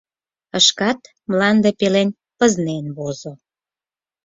[0.65, 0.99] Шкат
[1.29, 3.33] мланде пелен пызнен возо.